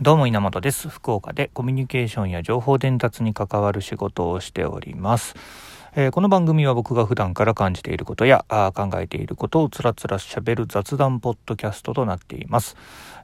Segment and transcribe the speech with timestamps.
[0.00, 0.88] どうも稲本です。
[0.88, 5.34] 福岡でコミュニケーションや情報伝達に関わる仕事をしております。
[5.96, 12.76] えー、この番組は僕が普段から感じていることやあ考えていることをつらつらしゃべる雑談ポッドキャストとなっています、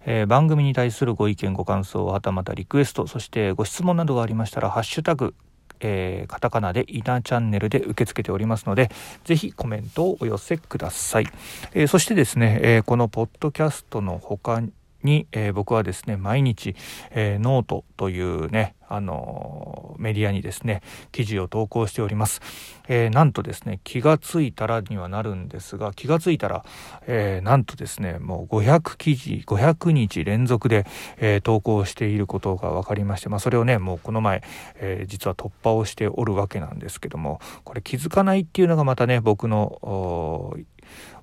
[0.04, 5.34] えー、番組に対するご意見ご感想はたまたリクエストそしてご質問などがありましたらハッシュタグ
[5.80, 8.90] えー、カタカナでイナチャンネルで受け付けておりますので、
[9.24, 11.26] ぜひコメントをお寄せください。
[11.74, 14.62] えー、そしてですね、えー、このポッドキャストの他
[15.04, 16.74] に、えー、僕はですね毎日、
[17.10, 22.40] えー、ノートというねあのメディアにですね記事を投稿しております、
[22.88, 26.64] え、なんとですね気がついたらにはなるんですが気がついたら、
[27.06, 30.86] え、なんとですねもう500記事500日連続で、
[31.18, 34.42] え、投稿していることが分かりまして、まあ、それをねもうこの前、
[34.76, 40.56] え実は突破をしておるわけなんですけどもこれ気づかないっていうのがまたね僕の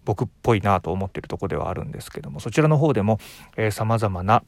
[0.05, 3.19] 僕っぽいなと思ってるとこではあるんですけどもそちらの方でも
[3.71, 4.43] さまざまな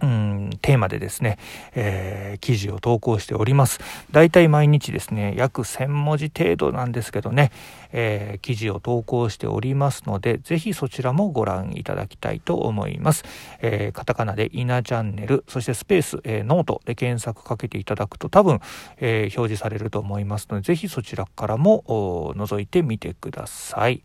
[0.00, 1.38] うん、テーマでですね、
[1.74, 3.80] えー、記事を投稿しております。
[4.12, 7.50] だいたい毎日ですね、約1000文字程度なんですけどね、
[7.92, 13.24] えー、記事を投稿しておりますので、ぜひそちらもご覧いただきたいと思います。
[13.60, 18.60] えー、カタカナでイナチャンネル、そしてスペース、えノートで検索かけていただくと多分、
[19.00, 21.82] え表示されると思いますので、ぜひそちらからも
[22.36, 24.00] 覗いてみてください。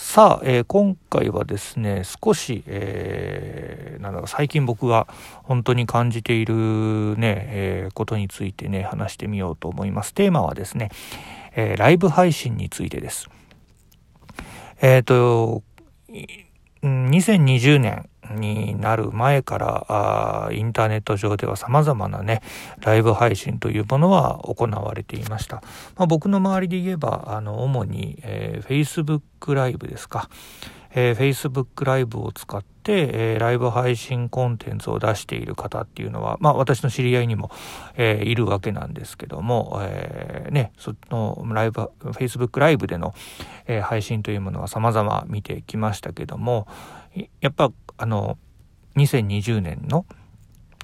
[0.00, 5.08] さあ、えー、今回はですね少し、えー、なんだろう最近僕が
[5.42, 10.14] 本当に感じているね、えー、ことについてね話してみようと思います。
[10.14, 10.92] テーマはですね、
[11.56, 13.28] えライブ配信についてです。
[14.80, 15.64] えっ、と
[16.84, 22.42] 2020年になる前からあインターネット上では様々なね
[22.80, 25.62] ライブ配信というものは行われていました、
[25.96, 30.28] まあ、僕の周りで言えばあの主に、えー、Facebook ライブですか、
[30.94, 37.50] えー、Facebook ライブを使って、えー、ライブ配信コンテンツを出している方っていうのは、まあ、私の知り合いにも、
[37.96, 43.14] えー、いるわけなんですけども、えー、ね、そのライブ Facebook ライブでの、
[43.66, 46.66] えー、配信というものは様々見てきましたけども
[47.40, 48.38] やっぱあの
[48.96, 50.06] 2020年の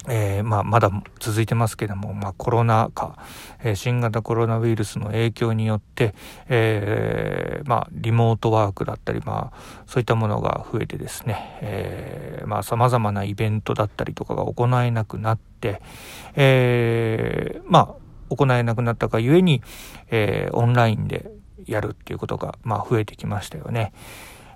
[0.07, 3.17] えー、まあ、まだ続いてますけども、まあ、コロナ禍、
[3.63, 6.13] えー、新型コロナウイルスの影響によって、
[6.47, 15.81] えー、まあ、リモートワークだったり、まあ、そういったものが増えてですね、えー、まあ、様々なイベントだったりとかが行えなくなって、
[16.35, 19.61] え、まあ、行えなくなったがゆえに、
[20.11, 21.31] え、オンラインで
[21.65, 23.91] やるっていうことが、まあ、増えてきましたよね。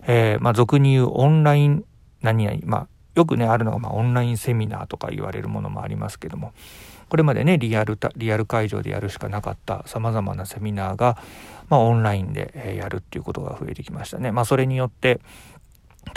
[0.04, 1.86] えー、まあ、俗に言うオンライン
[2.22, 6.54] 何々、まあ、よくね、あるのが、まあ、オンラインセミナーとか言われるものもありますけども、
[7.10, 11.18] これまでね、リアルリアル会場でやるしかなかった様々なセミナーが、
[11.70, 14.32] まあ、オンラインでやるっていうことが増えてきましたね。
[14.32, 15.20] まあ、それによって、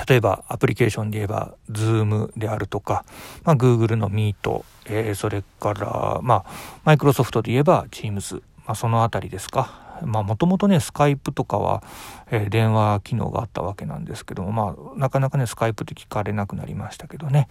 [0.08, 3.04] 例えばアプリケーションで言えば Zoom であるとか、
[3.44, 6.44] まあ、Google の Meet、えー、それから、ま
[6.84, 9.91] あ、Microsoft で言えば Teams、まあ、そのあたりですか。
[10.04, 11.82] まあもともとねスカイプとかは、
[12.30, 17.48] えー、電話機能があったわけなんですけどもまあなかなかねスカイプって聞かれなくなりましたけどね。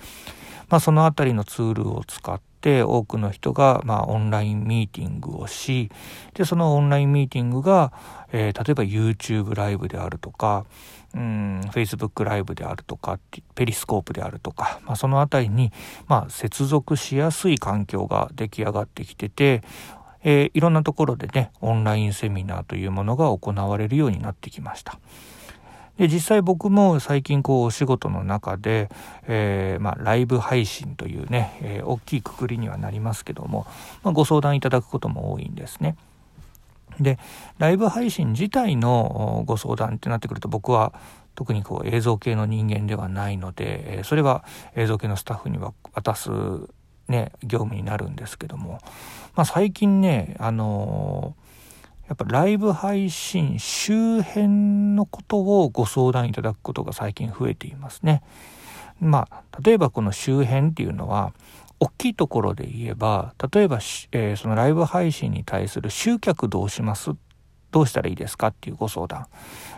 [0.69, 5.91] まあその辺りのツールを使って多くの人がまあオンラインミーティングをし
[6.33, 7.91] でそのオンラインミーティングが、
[8.31, 10.65] えー、例えば YouTube ライブであるとか
[11.13, 13.19] うん、Facebook ライブであるとか、
[13.55, 15.71] ペリスコープであるとか、まあ、そのあたりに、
[16.07, 19.61] まあ、接続しやすい環境が出来上がってきてて、
[20.23, 24.99] えー、いろんなところでね、オンラインセミナーというものが行われるようになってきました。
[25.97, 28.89] で実際僕も最近こうお仕事の中で、
[29.27, 33.67] えー、まあ、ライブ配信というね、えー、大きいくくりにはなりますけども、
[34.01, 35.95] まあ、ご相談いただくことも多いんですね。
[36.99, 37.19] で
[37.57, 40.93] ライブ配信自体のご相談ってなってくると僕は
[41.35, 44.43] 特にこう映像系の人間ではないのでそれは
[44.75, 46.29] 映像系のスタッフには渡す
[47.11, 48.79] ね、業務になるんですけども、
[49.35, 58.23] まあ、最近ね、あのー、やっぱライブ配信周辺のことをご相談いただくことが最近増えていますね。
[58.99, 61.33] まあ、例えばこの周辺っていうのは、
[61.79, 63.77] 大きいところで言えば、例えば、
[64.11, 67.11] えー、そのライブ配信に対する集客どうします？
[67.71, 69.27] どうしたらいいですかっていうご相談。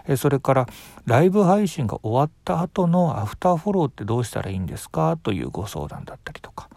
[0.07, 0.67] えそれから、
[1.05, 5.15] ライブ配信が終わった後のアフターフォローってどうしたらいいんですか？
[5.21, 6.69] というご相談だったりとか。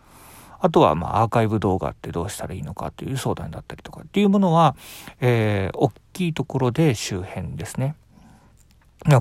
[0.60, 4.76] あとは、まあ、アーカイブ動画ってどうしたらいいのかという相談だったりとかっていうものは、
[5.20, 7.94] えー、大きいところで周辺ですね。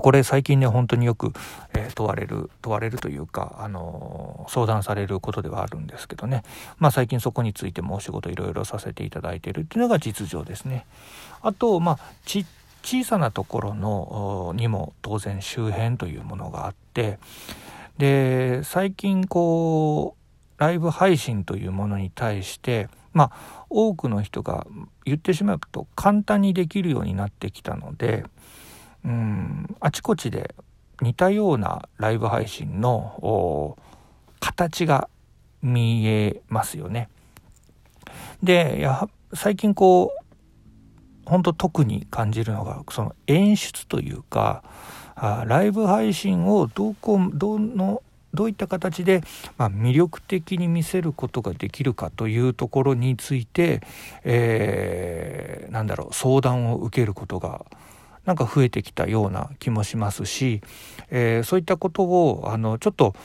[0.02, 1.32] これ最近ね、本当によく、
[1.94, 6.44] 問われる、問われるというか、あの、相談されることではあるんですけどね。
[6.80, 10.88] まあ最近そこについてもお仕事いろいろさせていただいているっていうのが実情ですね。
[11.42, 12.46] あと、まあ、ち、
[12.82, 17.20] 小さなところのにも当然周辺というものがあって、
[17.98, 20.25] で、最近こう、
[20.58, 24.66] ライブ配信というものに対してまあ多くの人が
[25.06, 28.26] 言ってしまうと簡単にできるようになってきたので
[29.04, 30.56] うんあちこちで
[31.02, 33.78] 似たようなライブ配信の
[34.40, 35.10] 形が
[35.62, 37.10] 見えますよね。
[38.42, 40.26] でや最近こう
[41.26, 44.64] 本当特に感じるのがその演出というか
[45.16, 48.04] あライブ配信をどこどの
[48.36, 49.22] どういった形で、
[49.58, 53.82] まあ、魅力的に見せることができるかというところについて、
[54.24, 57.66] えー、なんだろう相談を受けることが
[58.26, 60.62] なんか増えてきたような気もしますし、
[61.10, 63.16] えー、そういったことをあのちょっと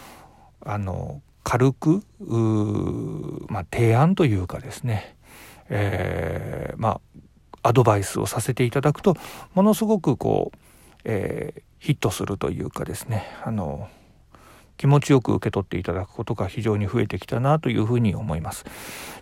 [0.62, 2.02] あの軽く
[3.48, 5.16] まあ、提案というかですね、
[5.70, 7.00] えー、ま
[7.62, 9.16] あアドバイスをさせていただくと
[9.54, 10.58] ものすごくこう、
[11.04, 13.88] えー、ヒットするというかですねあの
[14.80, 18.64] 気持ちよく受け取っていただくことが非常に増えてきたなというふうに思います。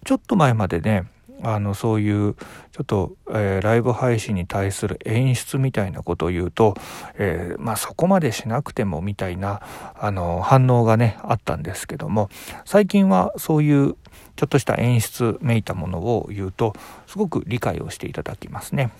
[0.04, 1.08] ちょっと前までね
[1.42, 2.34] あのそういう
[2.70, 6.76] ちょっと、えー、ライブ配信に対する演出みたいなことを言うと、
[7.14, 9.60] えー、まあ、そこまでしなくてもみたいな
[9.98, 12.30] あの反応がねあったんですけども
[12.64, 13.96] 最近はそういう
[14.36, 16.72] ちょっとした演出めいたものを言うと
[17.08, 18.92] すごく理解をしていただきますね。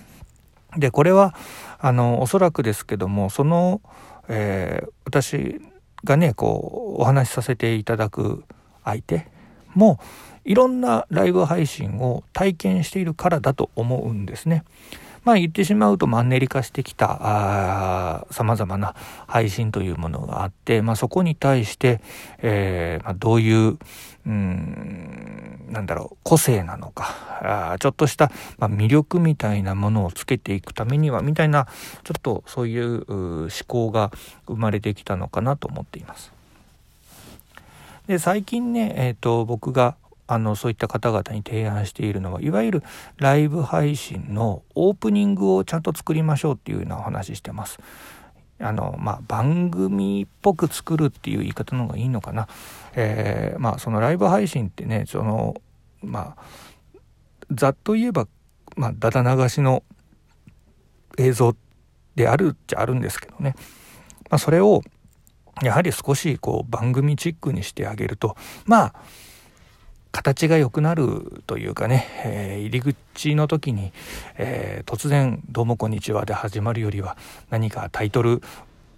[0.76, 1.37] でこれは
[1.78, 3.81] あのおそらくですけどもその、
[4.28, 5.61] えー、私
[6.04, 8.44] がねこうお話しさせていただく
[8.84, 9.26] 相手
[9.74, 10.00] も
[10.44, 14.64] いろんなライブ配信を体験しているからだと思うんですね。
[15.24, 18.94] まあ言ってしまうとマンネリ化してきたさまざまな
[19.26, 22.00] 配信というものがあって、まあ、そこに対して、
[22.38, 23.78] えー、まあ、どういう
[24.26, 31.66] うんなんだろう個性なのかあちょっとした、まあ、魅力みたいなものをつけていくためにはみたいな
[32.04, 34.12] ちょっとそういう思考が
[34.46, 36.32] 生まれてきたのかなと思っています。
[38.06, 39.96] で最近ね、えーと僕が
[40.28, 42.82] あのそういった方々に提案しているのはいわゆる
[43.16, 47.78] ライブ配信のオープニングをちゃんと作りましょうっていうようなお話してます。
[48.60, 52.46] あのまあ、番組っぽく作るっていう言い方の方がいいのかな。
[52.94, 55.54] えー、まあそのライブ配信ってねその
[56.02, 56.98] まあ
[57.50, 58.28] ざっと言えば
[58.76, 59.82] まあだだ流しの
[61.16, 61.56] 映像
[62.16, 63.54] であるっちゃあるんですけどね。
[64.28, 64.82] まあ、それを
[65.62, 68.36] やはり少しこう番組チックにしてあげると
[68.66, 68.94] まあ
[70.18, 73.92] 形が良くなるというかね、えー、入り口の時に、
[74.36, 77.16] えー、突然「どうもこんにちは」で始まるよりは
[77.50, 78.42] 何かタイトル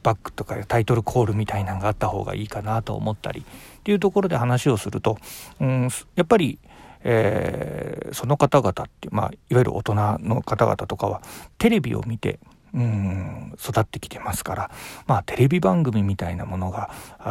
[0.02, 5.18] バックとかタイトルコールみたいなのがあった方がいいかなと思ったりっていうところで話をすると、
[5.60, 6.58] うん、やっぱり、
[7.04, 11.20] えー、その方々ってまあ、いわゆる大人の方々とかは
[11.58, 12.38] テレビを見て
[12.74, 14.70] うん育ってきてますから
[15.06, 16.90] まあテレビ番組みたいなものが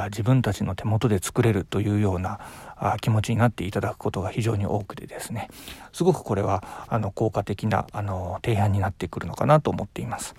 [0.10, 2.40] 自分たちの手元で作れるというような
[2.76, 5.50] あ気持ちになっていただくことが非常に多くてですね
[5.94, 10.36] すごくこれはあの効果的なあの提案になってくるのかなと思っています。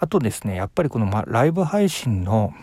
[0.00, 2.54] あとですねやっぱりこの、ま、ライブ配信の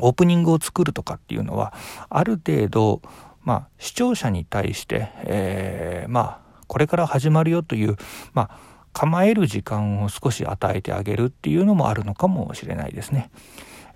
[0.00, 1.72] オープニングを作るとかっていうのは
[2.08, 3.00] ある程度、
[3.44, 7.96] まあ、視聴者に対して、えー、まあこれから始まるよという、
[8.32, 8.58] まあ、
[8.92, 13.30] 構える時間を少し与えてあげるっていうのもあるのかもしれないですね。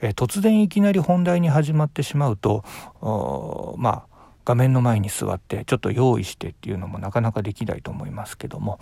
[0.00, 2.64] え、突然いきなり本題に始まってしまうと
[3.78, 8.78] まあ画面の前に座ってちょっと用意してっていうのもなかなかできないと思いますけども、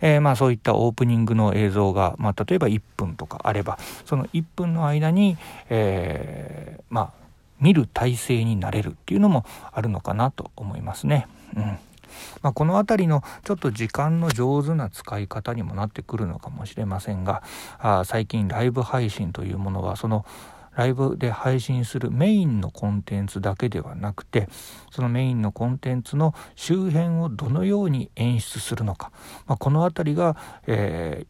[0.00, 5.36] えー、まあそういったオープニングの映像が、まあ、例えば1分とかあればその1分の間に、
[5.68, 7.24] えー、まあ
[7.60, 11.28] 見る体制になれるっていうのもあるのかなと思いますね。
[11.54, 11.78] うん
[12.44, 17.42] まあ、この辺りのちょっと時間の上手な使い方にもなってくるのかもしれませんが
[17.78, 20.26] あ最近ライブ配信というものはその
[20.76, 24.48] ライブで配信するメインのコンテンツだけではなくて
[24.90, 29.10] そのメインのコンテンツの周辺をどのように演出するのか、
[29.46, 30.36] まあ、この辺りが、
[30.66, 31.26] えー、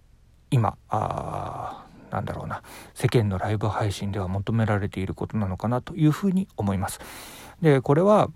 [0.50, 2.62] 今あなんだろうな
[2.94, 7.00] 世間のライブ配信では求められていることなのかなというふうに思います。
[7.60, 8.30] でこれは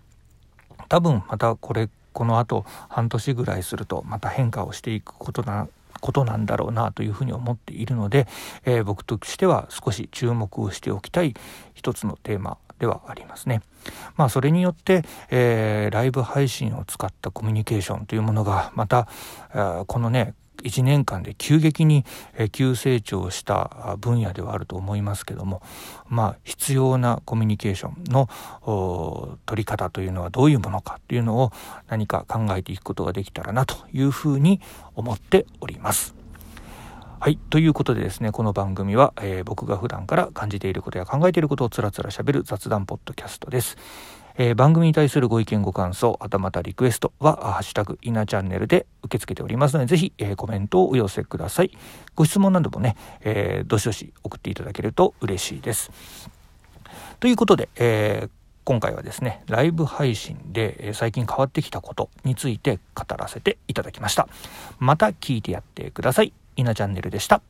[0.88, 5.68] 多分またこれこのあと半年ぐらいするとまた変化をしていくことな
[6.00, 8.26] ことなんだろうなというふうに思っているので、
[8.64, 11.34] えー、僕としては少し注目をしておきたい
[11.74, 13.62] 一つのテーマではありますね。
[14.16, 19.06] まあそれによって、えー、ライブ配信を使ったコミュニケーションというものがまた
[19.86, 22.04] このね1年間で急激に
[22.52, 25.62] 急成長した分野ではあると思いますけども
[26.08, 31.52] まあ必要なコミュニケーションの取り方というのはどういうものかというのを
[31.88, 34.60] 何か考えていくことができたらなというふうに
[34.94, 36.18] 思っております。
[37.20, 37.38] はい。
[37.50, 43.76] ということでですね、この番組は、えー、僕が普段から感じていることや考えていることをつらつらしゃべる雑談ポッドキャストです。
[44.40, 51.76] えー、番組に対するご意見ご感想、はたまたリクエストは、ハッシュタグ、イナチャンネルで受け付けておりますので、ぜひ、えー、コメントをお寄せください。
[52.14, 55.90] ご質問などもね、えー、どしどし送っていただけると嬉しいです。
[57.18, 58.30] ということで、えー、
[58.62, 64.28] 今回はですね、ライブ配信で最近変わってきたことについて語らせていただきました。
[64.78, 66.32] また聞いてやってください。
[66.54, 67.42] 稲チャンネルでした。